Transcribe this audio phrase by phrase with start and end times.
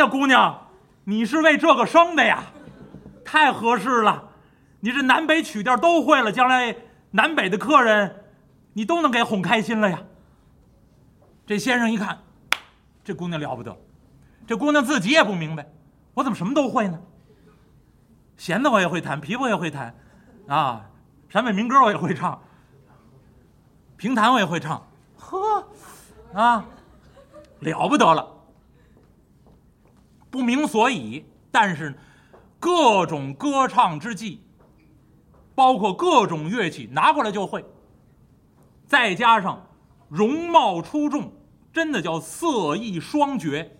[0.00, 0.66] 呀，姑娘，
[1.04, 2.42] 你是为这个生的呀？
[3.24, 4.30] 太合适了，
[4.80, 6.74] 你这南北曲调都会了，将来
[7.12, 8.24] 南北的客人，
[8.72, 10.02] 你都能给哄开心了呀。
[11.46, 12.18] 这先生一看，
[13.04, 13.76] 这姑娘了不得，
[14.46, 15.68] 这姑娘自己也不明白，
[16.14, 16.98] 我怎么什么都会呢？
[18.36, 19.94] 弦子我也会弹，琵琶也会弹，
[20.48, 20.86] 啊，
[21.28, 22.40] 陕北民歌我也会唱，
[23.96, 24.82] 评弹我也会唱，
[25.16, 25.68] 呵，
[26.32, 26.64] 啊，
[27.60, 28.39] 了不得了。
[30.30, 31.94] 不明所以，但是
[32.58, 34.40] 各种歌唱之技，
[35.54, 37.64] 包括各种乐器拿过来就会，
[38.86, 39.66] 再加上
[40.08, 41.32] 容貌出众，
[41.72, 43.76] 真的叫色艺双绝，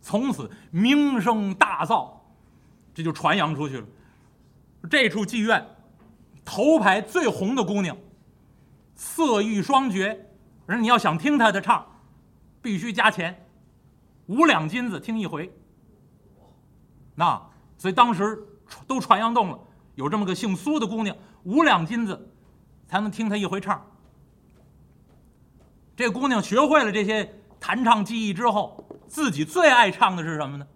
[0.00, 2.10] 从此名声大噪，
[2.92, 3.86] 这就传扬出去了。
[4.90, 5.66] 这处妓院
[6.44, 7.96] 头牌最红的姑娘，
[8.94, 10.28] 色艺双绝，
[10.66, 11.86] 而你要想听她的唱，
[12.60, 13.45] 必须加钱。
[14.26, 15.52] 五两金子听一回，
[17.14, 17.40] 那
[17.78, 18.38] 所以当时
[18.86, 19.58] 都传扬动了，
[19.94, 22.32] 有这么个姓苏的姑娘，五两金子
[22.86, 23.84] 才能听她一回唱。
[25.94, 30.66] 这姑娘学会了这些弹唱技艺之后，自己最爱唱的是什么呢？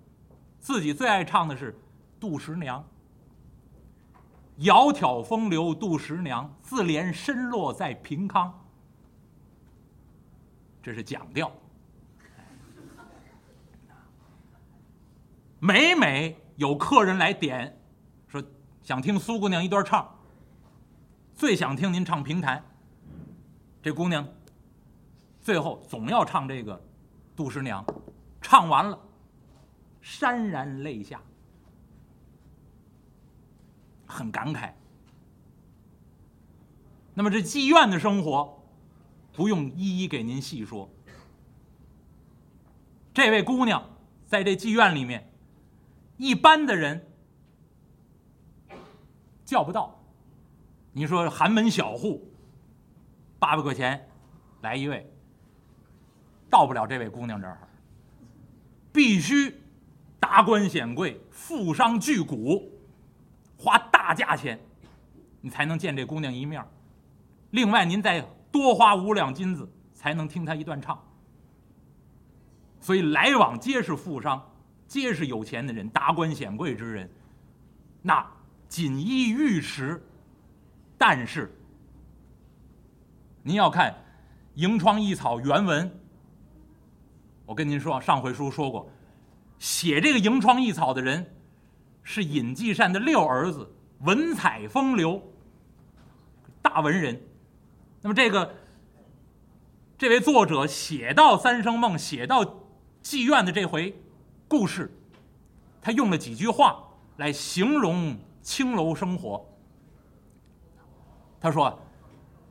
[0.61, 1.73] 自己最爱唱的是
[2.21, 2.81] 《杜十娘》。
[4.65, 8.53] 窈窕风流杜十娘，自怜身落在平康。
[10.83, 11.51] 这是讲调。
[15.63, 17.79] 每每有客人来点，
[18.27, 18.43] 说
[18.83, 20.19] 想听苏姑娘一段唱，
[21.35, 22.65] 最想听您唱评弹。
[23.83, 24.27] 这姑娘
[25.39, 26.79] 最后总要唱这个
[27.37, 27.85] 《杜十娘》，
[28.41, 28.99] 唱完了，
[30.03, 31.21] 潸然泪下，
[34.07, 34.73] 很感慨。
[37.13, 38.63] 那么这妓院的生活，
[39.35, 40.89] 不用一一给您细说。
[43.13, 43.85] 这位姑娘
[44.25, 45.30] 在这妓院里面。
[46.21, 47.03] 一般的人
[49.43, 49.99] 叫不到，
[50.93, 52.31] 你说寒门小户，
[53.39, 54.07] 八百块钱
[54.61, 55.11] 来一位，
[56.51, 57.67] 到不了这位姑娘这儿，
[58.93, 59.63] 必须
[60.21, 62.71] 达官显贵、富商巨贾，
[63.57, 64.61] 花大价钱，
[65.41, 66.63] 你才能见这姑娘一面。
[67.53, 68.21] 另外，您再
[68.53, 71.03] 多花五两金子，才能听她一段唱。
[72.79, 74.50] 所以，来往皆是富商。
[74.91, 77.09] 皆是有钱的人，达官显贵之人，
[78.03, 78.29] 那
[78.69, 80.05] 锦衣玉食。
[80.99, 81.57] 但是，
[83.45, 83.93] 您要看
[84.55, 85.89] 《萤窗异草》原文，
[87.47, 88.91] 我跟您说，上回书说过，
[89.61, 91.25] 写这个《萤窗异草》的人
[92.03, 95.23] 是尹继善的六儿子，文采风流，
[96.61, 97.23] 大文人。
[98.03, 98.57] 那么，这个
[99.97, 102.45] 这位作者写到《三生梦》，写到
[103.05, 103.97] 妓院的这回。
[104.51, 104.93] 故事，
[105.81, 106.83] 他用了几句话
[107.19, 109.47] 来形容青楼生活。
[111.41, 111.81] 他说：“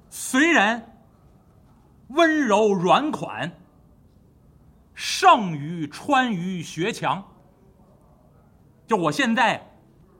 [0.10, 0.98] 虽然
[2.08, 3.52] 温柔软款，
[4.94, 7.22] 胜于川渝学强。
[8.88, 9.62] 就我现在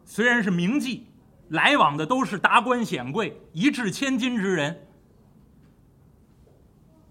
[0.04, 1.04] 虽然是名妓，
[1.48, 4.86] 来往的都是达官显贵、一掷千金之人，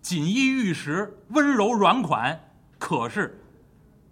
[0.02, 2.38] 锦衣玉食，温柔软款，
[2.78, 3.42] 可是。”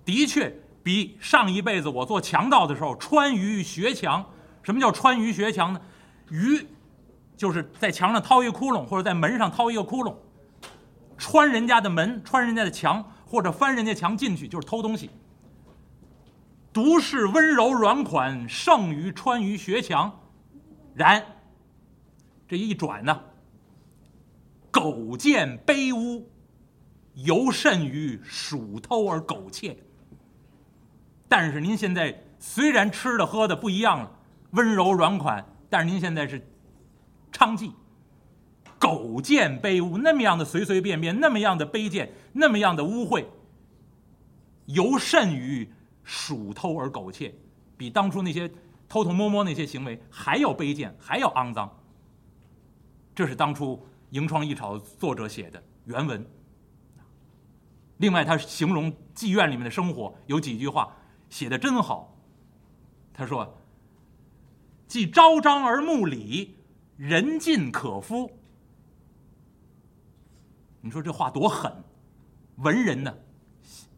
[0.06, 4.24] 的确比上一辈子我做强盗的时候穿鱼学强。
[4.62, 5.80] 什么叫穿鱼学强呢？
[6.30, 6.66] 鱼
[7.36, 10.16] 就是在墙上掏一个窟窿，或者在门上掏一个窟窿，
[11.18, 15.10] 穿人家的门，穿人家的墙，或者翻人家墙进去，就是偷东西。
[16.72, 20.20] 独是温柔软款胜于穿鱼学强，
[20.94, 21.24] 然
[22.48, 23.20] 这一转呢，
[24.70, 26.28] 苟见卑污，
[27.14, 29.76] 尤甚于鼠偷而苟窃。
[31.28, 34.10] 但是您现在虽然吃的喝的不一样了，
[34.50, 36.40] 温柔软款，但是您现在是
[37.32, 37.72] 娼妓，
[38.78, 43.24] 苟贱卑污，那么样的随随便便，那么样的卑贱，那么样的污秽，
[44.66, 45.68] 尤甚于
[46.04, 47.34] 鼠偷而苟且，
[47.76, 48.48] 比当初那些
[48.88, 51.68] 偷偷摸摸那些行为还要卑贱，还要肮脏。
[53.14, 53.74] 这是当初
[54.10, 56.24] 《萤窗一朝》作者写的原文。
[57.96, 60.94] 另外，他形容妓院里面的生活有几句话。
[61.28, 62.16] 写的真好，
[63.12, 63.56] 他说
[64.86, 66.54] ：“既朝张而暮里，
[66.96, 68.30] 人尽可夫。”
[70.80, 71.72] 你说这话多狠！
[72.56, 73.12] 文人呢，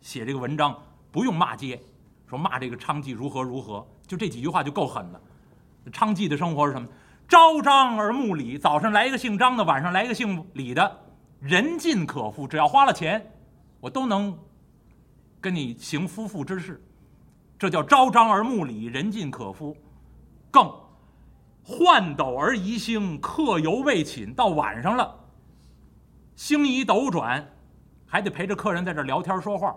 [0.01, 0.83] 写这个文章
[1.13, 1.81] 不用骂街，
[2.27, 5.21] 说骂这个娼妓如何如何，就这几句话就够狠了。
[5.93, 6.89] 娼妓的生活是什么？
[7.29, 11.01] 朝张而暮里，早上来一个姓张的，晚上来一个姓李的，
[11.41, 13.31] 人尽可夫，只要花了钱，
[13.81, 14.37] 我都能
[15.41, 16.83] 跟你行夫妇之事，
[17.59, 19.77] 这叫朝张而暮礼，人尽可夫。
[20.51, 20.73] 更
[21.63, 24.33] 换斗而移星，客犹未寝。
[24.33, 25.15] 到晚上了，
[26.37, 27.47] 星移斗转，
[28.07, 29.77] 还得陪着客人在这聊天说话。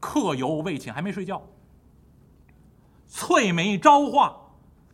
[0.00, 1.40] 客犹未寝，还没睡觉。
[3.06, 4.36] 翠眉朝化，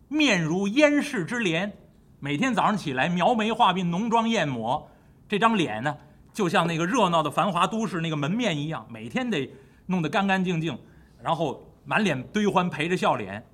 [0.09, 1.73] 面如烟世之莲。
[2.19, 4.87] 每天早上起来描眉画鬓，浓妆艳抹，
[5.26, 5.97] 这张脸呢，
[6.35, 9.50] 就像那个热闹的繁华都市那个门面一样，每天得
[9.87, 10.79] 弄得干干净净，
[11.23, 13.44] 然后满脸堆欢，陪着笑脸，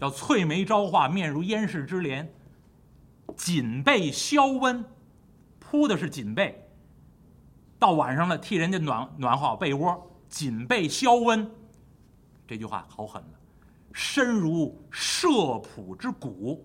[0.00, 2.26] 叫翠眉朝化，面如烟世之莲。
[3.36, 4.82] 锦被消温，
[5.58, 6.66] 铺的是锦被。
[7.78, 11.46] 到晚上了，替人家暖暖好被窝，锦被消温。
[12.46, 13.38] 这句话好狠了，
[13.92, 16.64] 身如射谱之鼓。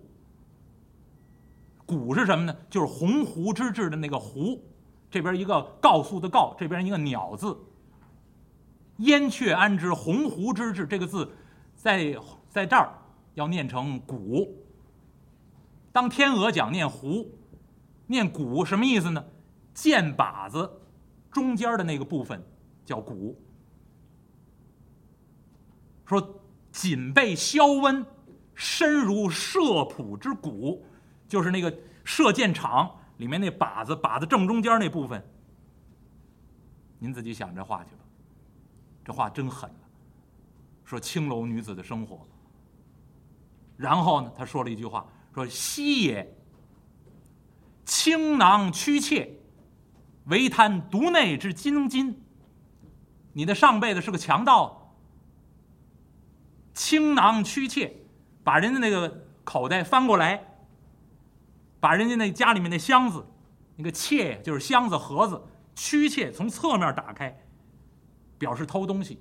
[1.84, 2.56] 鼓是什么呢？
[2.70, 4.58] 就是鸿鹄之志的那个鹄，
[5.10, 7.54] 这边一个告诉的告，这边一个鸟字。
[8.98, 10.86] 燕雀安知鸿鹄之志？
[10.86, 11.30] 这个字，
[11.74, 12.16] 在
[12.48, 12.92] 在这儿
[13.34, 14.56] 要念成鼓。
[15.92, 17.26] 当天鹅讲念鹄，
[18.06, 19.24] 念鼓什么意思呢？
[19.72, 20.70] 箭靶子
[21.30, 22.40] 中间的那个部分
[22.84, 23.36] 叫鼓。
[26.06, 26.40] 说
[26.70, 28.04] 锦被消温，
[28.54, 30.84] 身如射谱之鼓。
[31.26, 31.74] 就是那个
[32.04, 35.20] 射箭场里面那靶子，靶子正中间那部分。
[36.98, 38.03] 您自己想这话去吧，
[39.04, 39.76] 这话真狠了。
[40.84, 42.26] 说青楼女子的生活。
[43.76, 46.36] 然后呢，他说了一句话，说：“昔也，
[47.84, 49.36] 倾囊屈妾，
[50.26, 52.22] 唯贪独内之精金。”
[53.34, 54.96] 你的上辈子是个强盗，
[56.72, 57.96] 倾囊屈妾，
[58.42, 60.50] 把人家那个口袋翻过来。
[61.80, 63.26] 把人家那家里面那箱子，
[63.76, 65.42] 那个窃就是箱子盒子，
[65.74, 67.43] 驱窃从侧面打开，
[68.44, 69.18] 表示偷东西。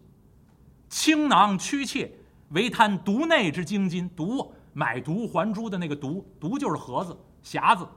[0.89, 2.11] 倾囊驱窃，
[2.49, 4.09] 唯贪独内之精金。
[4.09, 7.87] 独买椟还珠的那个独，独就是盒子匣子。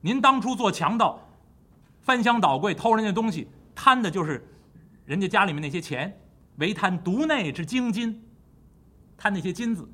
[0.00, 1.20] 您当初做强盗，
[2.00, 4.42] 翻箱倒柜偷人家东西，贪的就是
[5.04, 6.18] 人家家里面那些钱，
[6.56, 8.26] 唯贪独内之精金，
[9.18, 9.86] 贪那些金子。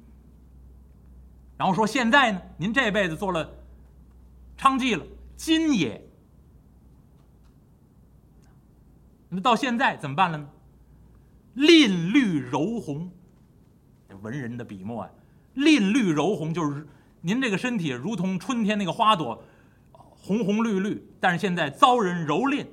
[1.57, 3.51] 然后说现在呢，您这辈子做了。
[4.57, 5.05] 娼妓了，
[5.37, 6.01] 金也。
[9.31, 10.49] 那到现在怎么办了呢？
[11.55, 13.11] 吝绿柔红，
[14.23, 15.11] 文人的笔墨啊，
[15.55, 16.87] 吝绿柔红就是
[17.21, 19.43] 您这个身体如同春天那个花朵，
[19.93, 22.67] 红红绿绿，但是现在遭人蹂躏。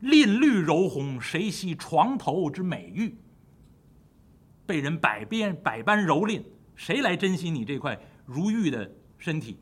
[0.00, 3.14] 吝绿柔红，谁惜床头之美玉？
[4.66, 6.42] 被人百般百般蹂躏，
[6.74, 9.56] 谁来珍惜你这块如玉的身体？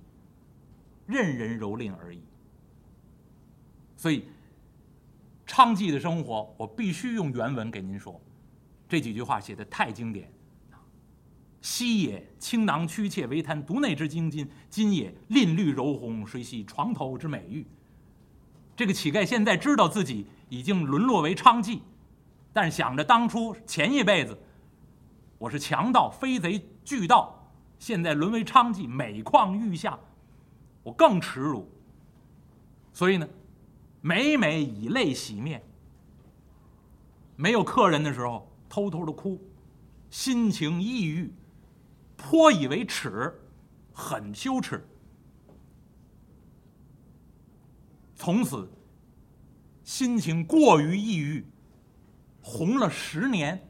[1.07, 2.21] 任人蹂躏而已。
[3.97, 4.25] 所以，
[5.51, 8.21] 娼妓的生活，我必须用原文给您说。
[8.89, 10.33] 这几句话写的太经典。
[11.61, 17.67] 昔也倾囊屈妾，为贪独内之精金；今也吝绿柔红，谁惜床头之美玉？
[18.77, 21.81] 这个乞丐现在知道自己已经沦落为娼妓，
[22.53, 24.39] 但是想着当初前一辈子
[25.37, 29.99] 我是强盗、飞贼、巨盗，现在沦为娼妓，每况愈下。
[30.85, 31.69] 我更耻辱，
[32.93, 33.29] 所以呢，
[34.01, 35.63] 每每以泪洗面。
[37.37, 39.41] 没有客人的时候，偷偷的哭，
[40.11, 41.33] 心情抑郁，
[42.17, 43.33] 颇以为耻，
[43.93, 44.87] 很羞耻。
[48.15, 48.71] 从此，
[49.83, 51.47] 心情过于抑郁，
[52.43, 53.61] 红了十年。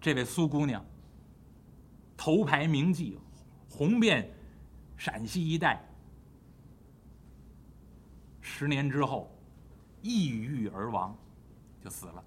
[0.00, 0.84] 这位苏姑娘，
[2.16, 3.16] 头牌名妓，
[3.68, 4.32] 红遍。
[4.98, 5.86] 陕西一带，
[8.48, 9.28] 十年之后，
[10.02, 11.14] 抑郁而亡，
[11.82, 12.22] 就死了。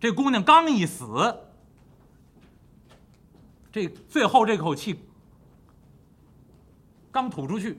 [0.00, 1.06] 这姑娘刚一死，
[3.70, 5.00] 这最后这口气
[7.12, 7.78] 刚吐出去，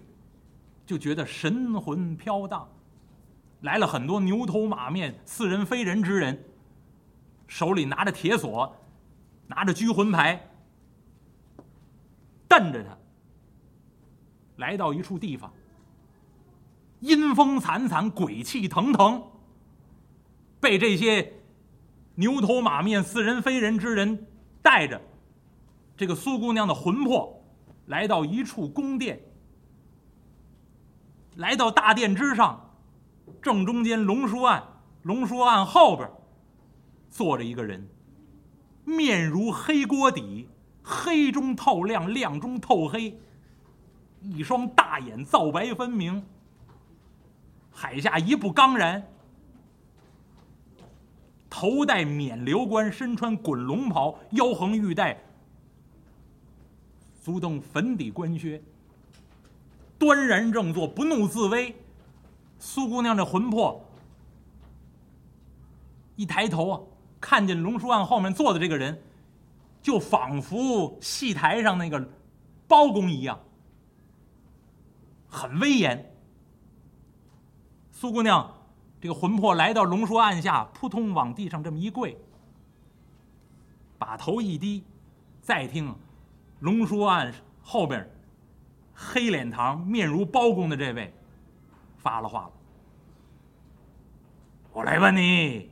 [0.86, 2.68] 就觉得神魂飘荡，
[3.62, 6.42] 来了很多牛头马面、似人非人之人，
[7.46, 8.74] 手里拿着铁锁，
[9.48, 10.50] 拿着拘魂牌。
[12.48, 12.98] 瞪着他，
[14.58, 15.52] 来到一处地方，
[17.04, 19.22] 阴风惨惨，鬼气腾腾。
[20.62, 21.34] 被这些
[22.16, 24.26] 牛头马面、似人非人之人
[24.62, 25.02] 带着，
[25.98, 27.44] 这个苏姑娘的魂魄，
[27.88, 29.20] 来到一处宫殿，
[31.36, 32.74] 来到大殿之上，
[33.42, 34.64] 正中间龙书案，
[35.02, 36.10] 龙书案后边
[37.10, 37.86] 坐着一个人，
[38.86, 40.48] 面如黑锅底。
[40.86, 43.18] 黑中透亮，亮中透黑，
[44.20, 46.26] 一双大眼，皂白分明。
[47.74, 49.06] 海下一步刚然，
[51.50, 55.20] 头戴冕旒冠，身穿滚龙袍，腰横玉带，
[57.22, 58.62] 足蹬粉底官靴，
[59.98, 61.76] 端然正坐，不怒自威。
[62.60, 63.84] 苏姑娘这魂魄
[66.16, 66.80] 一抬头啊，
[67.20, 69.02] 看见龙书案后面坐的这个人，
[69.82, 72.08] 就仿佛戏台上那个
[72.68, 73.38] 包公一样，
[75.28, 76.13] 很威严。
[78.04, 78.54] 苏姑娘
[79.00, 82.18] 这个魂魄来到龙书案下，扑通往地上这么一跪，
[83.98, 84.84] 把头一低，
[85.42, 85.96] 再听
[86.60, 88.06] 龙书案后边
[88.94, 91.14] 黑脸膛、面如包公的这位
[91.96, 92.52] 发了话了
[94.74, 95.70] ：“我来问你，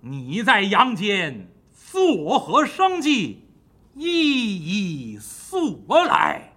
[0.00, 3.44] 你在阳间作何生计，
[3.94, 6.50] 一一诉来。”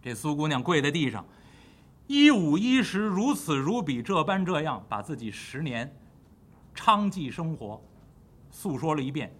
[0.00, 1.26] 这苏姑娘跪在地上，
[2.10, 5.88] 一五一十，如此如彼，这般这样，把自己十年
[6.74, 7.80] 娼妓生活
[8.50, 9.32] 诉说了一遍，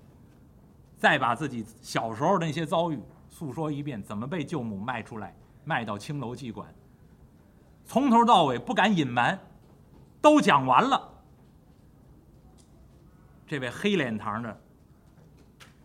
[0.97, 5.35] 再把自己小时候的那些遭遇诉说一遍，怎么被舅母卖出来，
[5.65, 6.73] 卖到青楼妓馆，
[7.85, 9.37] 从头到尾不敢隐瞒，
[10.23, 11.13] 都讲完了。
[13.49, 14.61] 这位黑脸膛的、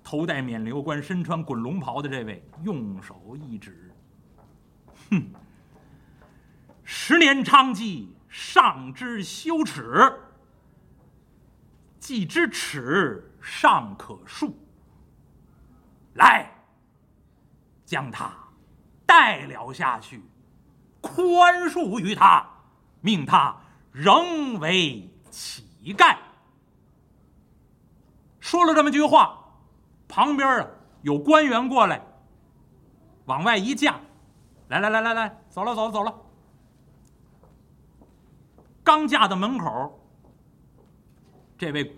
[0.04, 3.92] 头戴冕旒冠、身穿滚龙袍的这位，用手一指。
[5.10, 5.24] 哼！
[6.86, 9.82] 十年娼妓，尚知羞耻；
[12.00, 14.54] 既知耻，尚可恕。
[16.14, 16.50] 来，
[17.86, 18.32] 将他
[19.06, 20.24] 带了下去，
[21.02, 22.46] 宽恕于他，
[23.02, 23.56] 命他
[23.92, 26.16] 仍为乞丐。
[28.40, 29.44] 说了这么句话，
[30.08, 30.68] 旁边啊
[31.02, 32.00] 有官员过来，
[33.26, 34.00] 往外一架。
[34.68, 36.25] 来来来来来，走了走了走了。
[38.86, 40.00] 刚架到门口，
[41.58, 41.98] 这位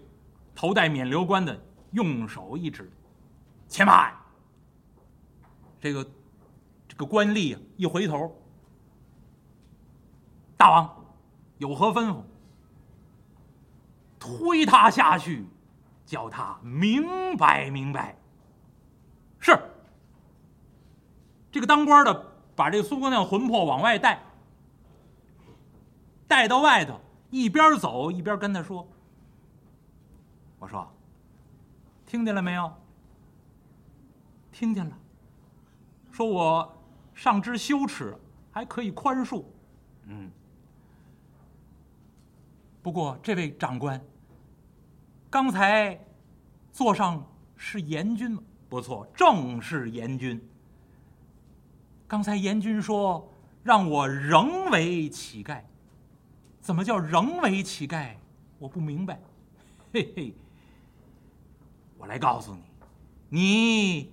[0.56, 2.90] 头戴冕旒冠的用手一指
[3.68, 4.16] ：“且慢。”
[5.80, 6.04] 这个
[6.88, 8.34] 这个官吏一回头
[10.56, 11.06] ：“大王
[11.58, 12.24] 有何吩咐？”
[14.18, 15.46] 推他下去，
[16.06, 18.18] 叫他明白明白。
[19.40, 19.60] 是
[21.52, 22.26] 这个当官的。
[22.58, 24.20] 把这个苏姑娘魂魄往外带，
[26.28, 28.88] 带到外头，一边走一边跟他说
[30.60, 30.92] ：“我说，
[32.06, 32.72] 听见了没有？
[34.52, 34.98] 听见了。
[36.12, 36.78] 说我
[37.14, 38.16] 尚知羞耻，
[38.52, 39.44] 还可以宽恕。
[40.06, 40.32] 嗯。
[42.82, 44.02] 不过这位长官，
[45.30, 46.00] 刚才
[46.72, 48.42] 座上是严君吗？
[48.68, 50.42] 不错，正是严君。”
[52.08, 53.30] 刚才严君说
[53.64, 55.62] 让我仍为乞丐，
[56.68, 58.10] 怎么叫仍为乞丐？
[58.60, 59.18] 我不明白。
[59.94, 60.36] 嘿嘿，
[61.98, 62.54] 我来告诉
[63.30, 64.12] 你，你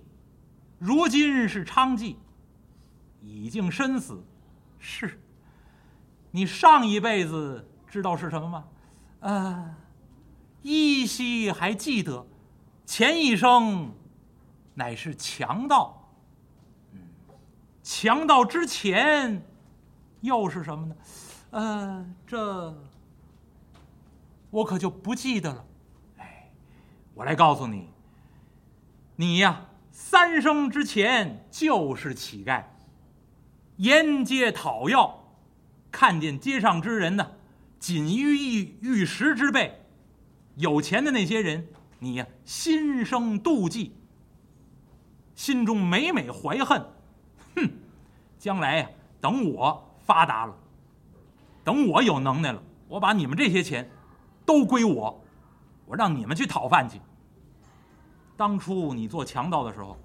[0.78, 2.14] 如今是娼妓，
[3.20, 4.22] 已经身死。
[4.78, 5.20] 是，
[6.30, 8.64] 你上一辈子知道是什么吗？
[9.18, 9.76] 啊，
[10.62, 12.24] 依稀还记得，
[12.86, 13.92] 前一生
[14.74, 16.08] 乃是强盗。
[17.82, 19.44] 强盗之前，
[20.20, 20.94] 又是什么呢？
[21.54, 22.76] 呃，这
[24.50, 25.64] 我可就不记得了。
[26.18, 26.50] 哎，
[27.14, 27.90] 我来告诉你，
[29.14, 32.64] 你呀，三生之前就是乞丐，
[33.76, 35.16] 沿街讨要，
[35.92, 37.30] 看见街上之人呢，
[37.78, 39.80] 锦衣玉玉石之辈，
[40.56, 41.68] 有钱的那些人，
[42.00, 43.96] 你呀心生妒忌，
[45.36, 46.84] 心中每每怀恨。
[47.54, 47.70] 哼，
[48.40, 50.56] 将来呀，等我发达了，
[51.64, 53.90] 等我有能耐了，我把你们这些钱
[54.44, 55.24] 都归我，
[55.86, 57.00] 我让你们去讨饭去。
[58.36, 59.96] 当初你做强盗的时候，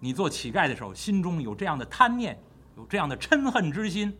[0.00, 2.36] 你做乞丐的时候，心中有这样的贪念，
[2.76, 4.16] 有这样的嗔恨之心，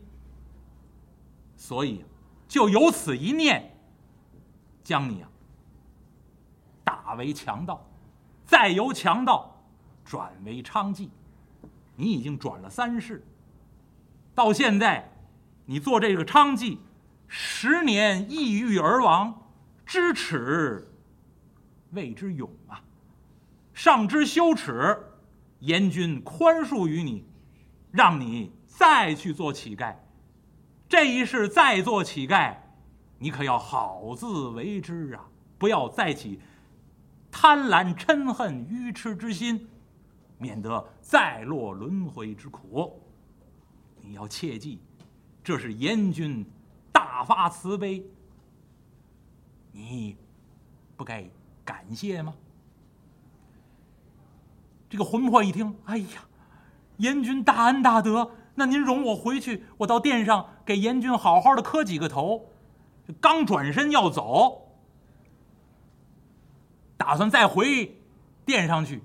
[1.57, 2.05] 所以
[2.47, 3.77] 就有此一念，
[4.85, 5.29] 将你啊
[6.85, 7.85] 打为强盗，
[8.45, 9.55] 再由强盗
[10.05, 11.09] 转为娼妓。
[11.97, 13.25] 你已经转了三世，
[14.35, 15.11] 到现在，
[15.67, 16.79] 你做这个娼妓，
[17.29, 19.51] 十年抑郁而亡，
[19.85, 20.89] 知耻
[21.91, 22.83] 谓之勇啊！
[23.75, 24.97] 上知羞耻，
[25.59, 27.27] 严君宽恕于你，
[27.91, 29.95] 让你再去做乞丐。
[30.89, 32.57] 这一世再做乞丐，
[33.19, 35.29] 你可要好自为之啊！
[35.59, 36.41] 不要再起
[37.31, 39.69] 贪婪、嗔恨、愚痴之心。
[40.39, 43.03] 免得再落轮回之苦。
[44.03, 44.83] 你要切记，
[45.47, 46.45] 这是阎君
[46.91, 48.03] 大发慈悲，
[49.71, 50.17] 你
[50.97, 51.25] 不该
[51.65, 52.35] 感谢吗？”
[54.91, 56.27] 这个魂魄一听，哎呀，
[56.97, 62.51] 阎君大恩大德，那您容我回去，我到殿上给阎君好好的磕几个头。
[63.21, 64.73] 刚转身要走，
[66.97, 67.97] 打算再回
[68.45, 69.01] 殿上去，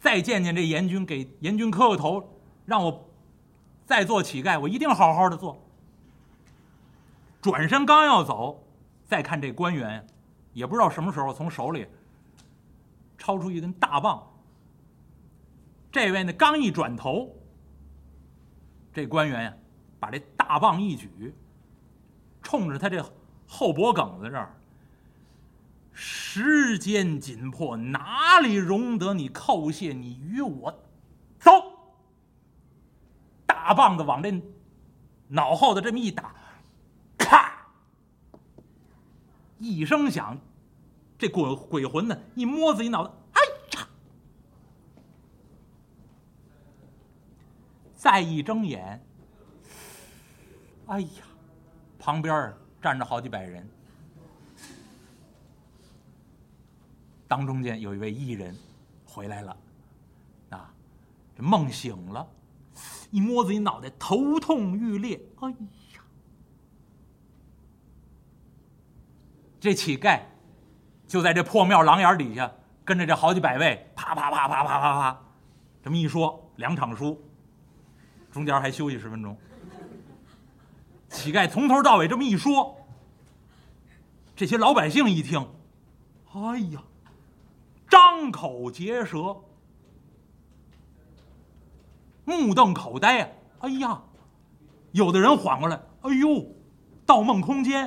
[0.00, 3.08] 再见见这阎君，给阎君磕个头，让我
[3.90, 5.60] 再做乞丐，我一定好好的做。
[7.42, 8.64] 转身刚要走，
[9.04, 10.06] 再看这官员，
[10.52, 11.88] 也不知道什么时候从手里
[13.18, 14.24] 抄出一根大棒。
[15.90, 17.34] 这位呢，刚一转头，
[18.92, 19.54] 这官员呀，
[19.98, 21.34] 把这大棒一举，
[22.44, 23.04] 冲着他这
[23.48, 24.54] 后脖梗子这儿。
[25.92, 29.92] 时间紧迫，哪里容得你叩谢？
[29.92, 30.80] 你与我
[31.40, 31.50] 走！
[33.70, 34.42] 大棒子往这
[35.28, 36.34] 脑后的这么一打，
[37.16, 37.68] 咔！
[39.58, 40.36] 一声响，
[41.16, 43.14] 这鬼鬼魂呢，一摸自己脑袋。
[47.94, 49.00] 再一睁眼，
[50.86, 51.22] 哎呀，
[51.96, 53.68] 旁边站着好几百人，
[57.28, 58.52] 当中间有一位艺人
[59.06, 59.56] 回来了，
[60.48, 60.74] 啊，
[61.36, 62.28] 这梦醒了，
[63.10, 65.56] 一摸自己脑袋，头痛欲裂，哎呀，
[69.58, 70.20] 这乞丐
[71.06, 72.50] 就在这破庙廊檐底下，
[72.84, 75.20] 跟着这好几百位，啪啪啪啪啪啪啪，
[75.82, 77.20] 这么一说，两场书。
[78.30, 79.36] 中间还休息十分钟。
[81.08, 82.76] 乞丐从头到尾这么一说，
[84.36, 85.44] 这些老百姓一听，
[86.32, 86.80] 哎呀，
[87.88, 89.36] 张口结舌，
[92.30, 93.28] 目瞪口呆啊！
[93.60, 94.00] 哎呀，
[94.92, 96.28] 有的人缓过来，哎呦，
[97.04, 97.86] 《盗梦空间》，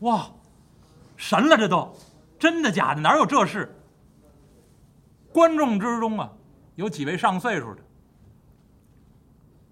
[0.00, 0.30] 哇，
[1.16, 1.96] 神了这都，
[2.38, 3.00] 真的假的？
[3.00, 3.74] 哪有这事？
[5.32, 6.30] 观众之中啊，
[6.76, 7.82] 有几位上岁数的。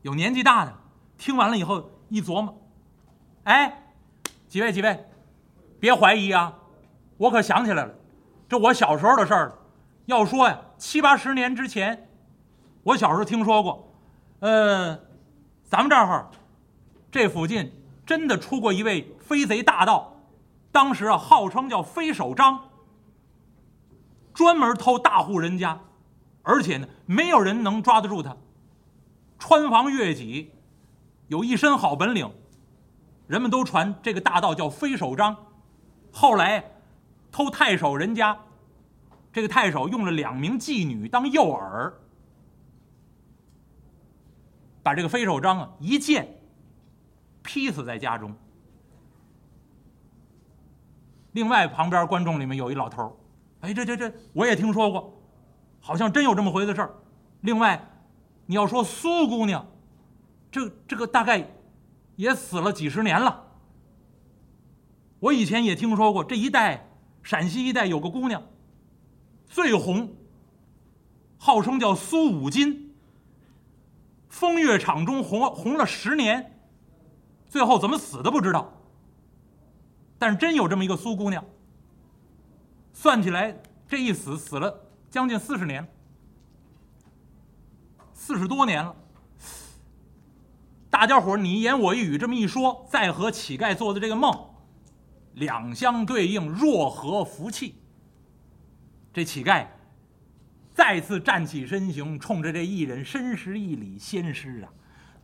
[0.02, 0.74] 有年纪大的，
[1.18, 2.56] 听完了以后一琢磨，
[3.44, 3.92] 哎，
[4.48, 5.08] 几位几位，
[5.80, 6.56] 别怀疑啊，
[7.16, 7.94] 我可想起来了，
[8.48, 9.52] 这我小时候的事儿。
[10.06, 12.05] 要说呀，七八十年之前，
[12.86, 13.92] 我小时候听说过，
[14.38, 14.96] 呃，
[15.64, 16.30] 咱们这儿
[17.10, 17.72] 这附近
[18.06, 20.14] 真的出过一位飞贼大盗，
[20.70, 22.60] 当时啊号称叫飞手张，
[24.32, 25.80] 专门偷大户人家，
[26.44, 28.36] 而且呢没有人能抓得住他。
[29.36, 30.52] 穿房越脊，
[31.26, 32.32] 有一身好本领，
[33.26, 35.36] 人们都传这个大盗叫飞手张。
[36.12, 36.64] 后来
[37.32, 38.38] 偷太守人家，
[39.32, 41.92] 这个太守用了两名妓女当诱饵，
[44.86, 46.40] 把这个飞手张啊一剑
[47.42, 48.32] 劈死在家中。
[51.32, 53.18] 另外，旁边观众里面有一老头
[53.62, 55.20] 哎，这这这我也听说过，
[55.80, 56.94] 好像真有这么回事事儿。
[57.40, 57.92] 另外。
[58.48, 59.66] 你要说苏姑娘，
[60.52, 61.50] 这这个大概
[62.14, 63.44] 也死了几十年了。
[65.18, 66.88] 我以前也听说过，这一带
[67.24, 68.40] 陕西一带有个姑娘
[69.46, 70.14] 最红，
[71.38, 72.85] 号称叫苏五金，
[74.36, 76.60] 风月场中红红了十年，
[77.48, 78.70] 最后怎么死的不知道。
[80.18, 81.42] 但是真有这么一个苏姑娘，
[82.92, 85.90] 算起来这一死死了将近四十年。
[88.12, 88.94] 四十多年了，
[90.90, 94.50] 大家伙你一言我一语这么一说，再和乞丐做的这个梦，
[95.32, 97.76] 两相对应，若何福气？
[99.14, 99.66] 这乞丐
[100.76, 104.70] 再次站起身形，冲着这艺人深施一礼：“仙师啊，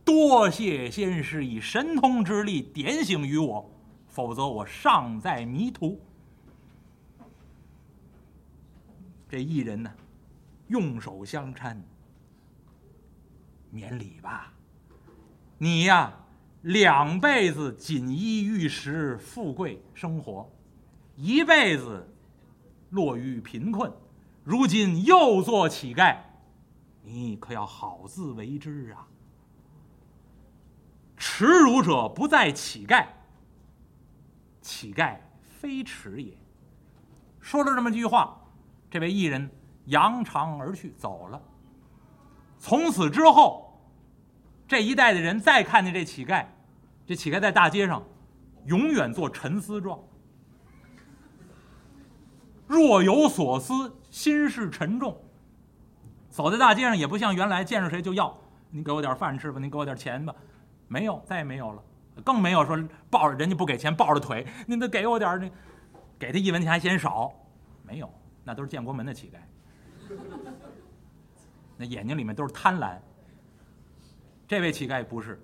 [0.03, 3.71] 多谢仙师以神通之力点醒于我，
[4.07, 6.01] 否则我尚在迷途。”
[9.29, 9.93] 这艺人呢，
[10.69, 11.77] 用手相搀。
[13.69, 14.51] 免礼吧，
[15.59, 16.11] 你呀，
[16.63, 20.51] 两辈子锦衣玉食、富贵生活，
[21.15, 22.11] 一辈子
[22.89, 23.93] 落于贫困，
[24.43, 26.17] 如今又做乞丐，
[27.01, 29.07] 你可要好自为之啊！
[31.15, 33.05] 耻辱者不在乞丐，
[34.61, 36.37] 乞丐非耻也。
[37.39, 38.37] 说了这么句话，
[38.89, 39.49] 这位艺人
[39.85, 41.41] 扬长而去，走了。
[42.59, 43.81] 从此之后，
[44.67, 46.45] 这一代的人再看见这乞丐，
[47.05, 48.03] 这乞丐在大街上，
[48.65, 49.97] 永远做沉思状，
[52.67, 55.15] 若有所思，心事沉重。
[56.29, 58.35] 走在大街上也不像原来见着谁就要，
[58.71, 60.33] 您给我点饭吃吧，您给我点钱吧，
[60.87, 61.83] 没有，再也没有了，
[62.23, 62.75] 更没有说
[63.09, 65.51] 抱着人家不给钱，抱着腿，您得给我点，那
[66.17, 67.31] 给他一文钱还嫌少，
[67.83, 68.11] 没有，
[68.43, 70.17] 那都是建国门的乞丐，
[71.77, 72.97] 那眼睛里面都是贪婪。
[74.47, 75.39] 这位乞丐不是，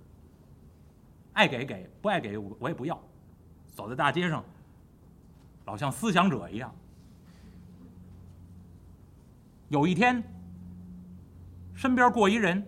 [1.34, 3.00] 爱给给，不爱给我我也不要，
[3.76, 4.44] 走在大街上，
[5.66, 6.74] 老像思想者一样。
[9.70, 10.24] 有一天，
[11.76, 12.66] 身边过一人，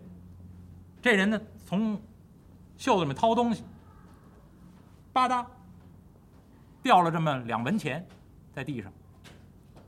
[1.01, 1.99] 这人呢从
[2.77, 3.63] 袖子里面掏东西，
[5.11, 5.45] 吧嗒
[6.83, 8.05] 掉了这么两文钱
[8.53, 8.93] 在地上。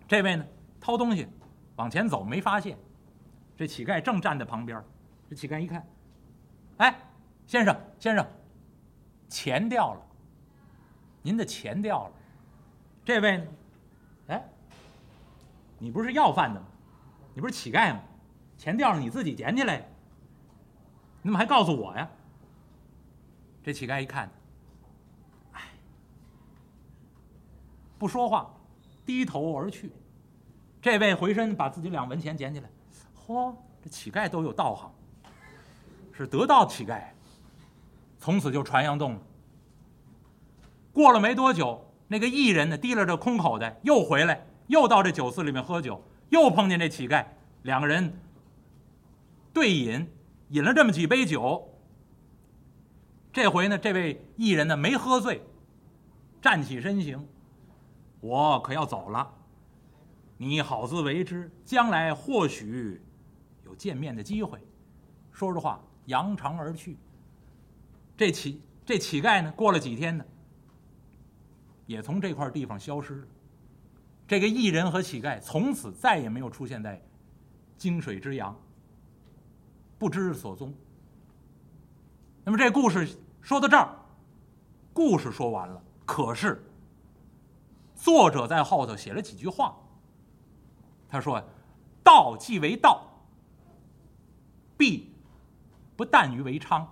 [0.08, 0.46] 这位呢
[0.82, 1.28] 掏东西
[1.76, 2.76] 往前走没发现，
[3.56, 4.84] 这乞丐正站在旁边。
[5.30, 5.88] 这乞丐一看，
[6.78, 7.00] 哎，
[7.46, 8.28] 先生先生，
[9.30, 10.02] 钱掉了，
[11.22, 12.14] 您的钱掉了。
[13.06, 13.46] 这位呢，
[14.28, 14.44] 哎，
[15.78, 16.66] 你不是要饭的吗？
[17.34, 18.02] 你不是乞丐吗？
[18.56, 19.78] 钱掉了你自己捡起来，
[21.22, 22.10] 你怎么还告诉我呀？
[23.64, 24.30] 这乞丐一看，
[25.54, 25.62] 哎，
[27.98, 28.54] 不说话，
[29.06, 29.92] 低头而去。
[30.82, 32.70] 这位回身把自己两文钱捡起来，
[33.26, 34.94] 嚯，这乞丐都有道行，
[36.12, 37.04] 是得道乞丐。
[38.20, 39.22] 从此就传扬动了。
[40.94, 46.02] 过了没多久，那个艺人呢，提溜着空口袋又回来，又到这酒肆里面喝酒。
[46.34, 47.24] 又碰见这乞丐，
[47.62, 48.12] 两个人
[49.54, 50.08] 对饮，
[50.50, 51.70] 饮了这么几杯酒。
[53.32, 55.44] 这回呢，这位艺人呢没喝醉，
[56.42, 57.24] 站起身形，
[58.20, 59.32] 我可要走了，
[60.38, 63.00] 你好自为之，将来或许
[63.64, 64.58] 有见面的机会。
[65.32, 66.98] 说着话，扬长而去。
[68.18, 70.26] 这乞这乞丐呢，过了几天呢，
[71.86, 73.28] 也从这块地方消失了。
[74.28, 77.02] 这个艺人和乞丐从此再也没有出现在
[77.78, 78.56] 泾水之阳，
[79.98, 80.74] 不知所踪。
[82.44, 83.08] 那么这故事
[83.42, 83.90] 说到这儿，
[84.94, 85.82] 故事说完了。
[86.06, 86.62] 可是
[87.96, 89.76] 作者在后头写了几句话。
[91.10, 91.44] 他说
[92.04, 93.06] ：“道既为道，
[94.76, 95.14] 必
[95.96, 96.84] 不惮于为娼。”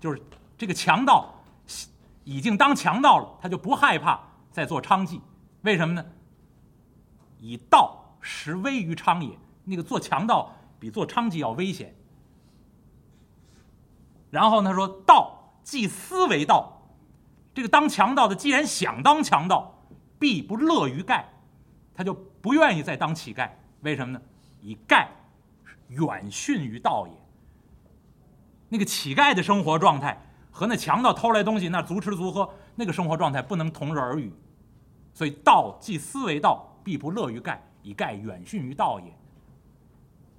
[0.00, 0.22] 就是
[0.56, 1.34] 这个强盗
[2.24, 4.18] 已经当强盗了，他就不害怕
[4.50, 5.20] 再做娼妓。
[5.60, 6.04] 为什么呢？
[7.40, 11.94] 以道实危于娼也，那个做强盗比做娼妓要危险。
[14.30, 16.82] 然后他说：“道既思为道，
[17.54, 19.74] 这个当强盗的既然想当强盗，
[20.18, 21.24] 必不乐于丐，
[21.94, 23.50] 他就不愿意再当乞丐。
[23.80, 24.22] 为什么呢？
[24.60, 25.08] 以丐
[25.88, 27.14] 远逊于道也。
[28.68, 34.32] 那个乞丐的生活状态和那强盗偷来东西那足吃足喝那个生活状态不能同日而语。
[35.14, 39.12] 所以道既思为道。”必不乐于盖，以盖远逊于道也。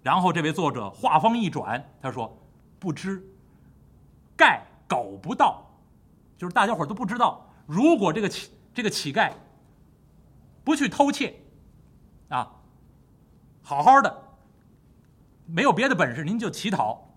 [0.04, 2.36] 然后这位作者话锋一转，他说
[2.80, 3.24] ：“不知
[4.36, 5.64] 盖苟不道，
[6.38, 9.32] 就是大家伙都不知道，如果这个乞这个乞丐
[10.64, 11.36] 不去偷窃，
[12.30, 12.52] 啊，
[13.62, 14.24] 好好的，
[15.46, 17.08] 没有别的本事，您就乞讨。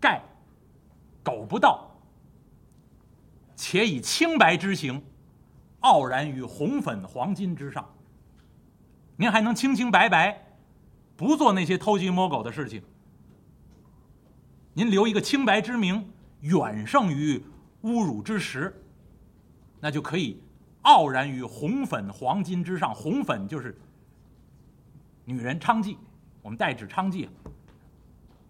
[0.00, 0.22] 盖
[1.22, 1.88] 苟不道，
[3.54, 5.00] 且以清白之行。”
[5.80, 7.88] 傲然于红粉黄金之上，
[9.16, 10.46] 您还能清清白白，
[11.16, 12.82] 不做那些偷鸡摸狗的事情。
[14.74, 17.42] 您留一个清白之名，远胜于
[17.82, 18.74] 侮辱之实，
[19.80, 20.42] 那就可以
[20.82, 22.94] 傲然于红粉黄金之上。
[22.94, 23.74] 红粉就是
[25.24, 25.96] 女人娼妓，
[26.42, 27.26] 我们代指娼妓；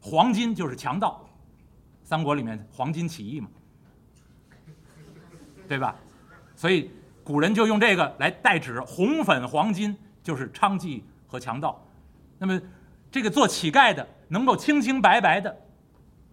[0.01, 1.29] 黄金就是强盗，
[2.03, 3.49] 三国里面黄金起义嘛，
[5.69, 5.95] 对吧？
[6.57, 6.90] 所以。
[7.31, 11.81] 古人就用这个来代指红粉黄金，就是娼妓和强盗。
[12.38, 12.61] 那么，
[13.09, 15.57] 这个做乞丐的能够清清白白的，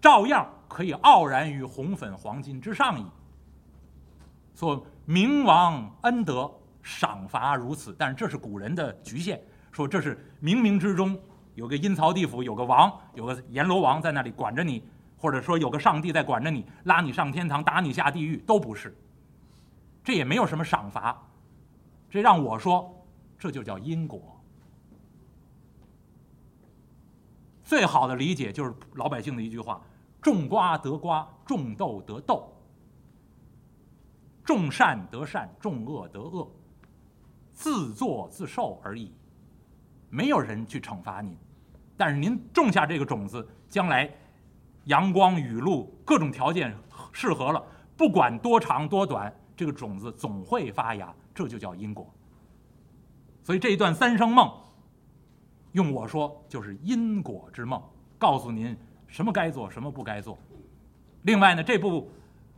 [0.01, 3.05] 照样可以傲然于红粉黄金之上矣。
[4.55, 7.95] 说明王恩德，赏罚如此。
[7.95, 9.39] 但是这是古人的局限，
[9.71, 11.15] 说这是冥冥之中
[11.53, 14.81] 有个阴曹地府，有个王，有个阎罗王在那里管着你，
[15.15, 18.97] 或者说有个上帝在管着你，拉你上天堂，打你下地狱，都不是。
[20.07, 21.21] 这也没有什么赏罚，
[22.09, 23.05] 这让我说，
[23.37, 24.41] 这就叫因果。
[27.61, 29.81] 最好的理解就是老百姓的一句话：
[30.21, 32.49] 种瓜得瓜，种豆得豆，
[34.45, 36.49] 种善得善，种恶得恶，
[37.51, 39.13] 自作自受而已。
[40.09, 41.35] 没有人去惩罚您，
[41.97, 44.09] 但是您种下这个种子，将来
[44.85, 46.73] 阳光雨露各种条件
[47.11, 47.61] 适合了，
[47.97, 49.35] 不管多长多短。
[49.57, 52.07] 这个种子总会发芽，这就叫因果。
[53.43, 54.47] 所以这一段三生梦，
[55.71, 57.81] 用我说就是因果之梦，
[58.19, 60.37] 告诉您什么该做，什么不该做。
[61.23, 62.01] 另外呢，这部《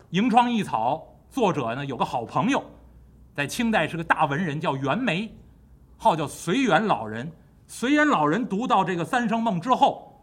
[0.10, 2.62] 萤窗异草》作者呢有个好朋友，
[3.34, 5.34] 在清代是个大文人，叫袁枚，
[5.98, 7.32] 号叫随园老人。
[7.66, 10.22] 随园老人读到这个《三生梦》之后，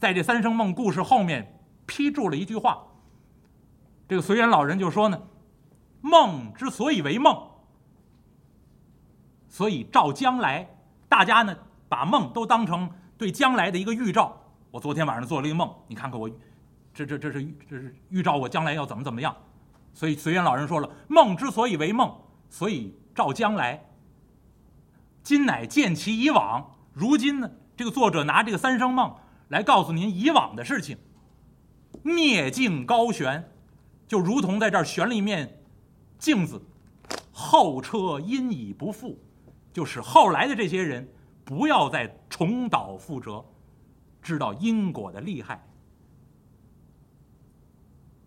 [0.00, 2.82] 在这《三生梦》故事后面批注了一句话。
[4.08, 5.20] 这个随缘老人就说呢
[6.00, 7.38] ：“梦之所以为梦，
[9.48, 10.66] 所以照将来。
[11.10, 11.56] 大家呢
[11.88, 14.34] 把梦都当成对将来的一个预兆。
[14.70, 16.30] 我昨天晚上做了一个梦，你看看我，
[16.94, 19.34] 这这这是这是预兆我将来要怎么怎么样。
[19.92, 22.14] 所以随缘老人说了：梦之所以为梦，
[22.48, 23.84] 所以照将来。
[25.22, 26.76] 今乃见其以往。
[26.94, 29.10] 如今呢，这个作者拿这个《三生梦》
[29.48, 30.96] 来告诉您以往的事情。
[32.02, 33.52] 灭境高悬。”
[34.08, 35.62] 就如同在这儿悬了一面
[36.18, 36.60] 镜子，
[37.30, 39.16] 后车因已不复，
[39.72, 41.06] 就使后来的这些人
[41.44, 43.44] 不要再重蹈覆辙，
[44.22, 45.62] 知道因果的厉害。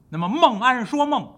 [0.08, 1.34] 那么孟安说梦，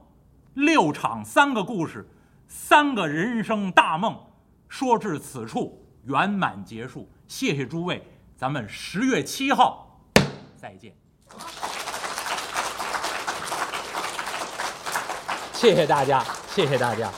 [0.55, 2.07] 六场三个故事，
[2.47, 4.19] 三个人生大梦，
[4.67, 7.09] 说至此处圆满结束。
[7.27, 10.01] 谢谢诸位，咱们十月七号
[10.57, 10.93] 再见。
[15.63, 16.21] 谢谢大家，
[16.53, 17.09] 谢谢大家。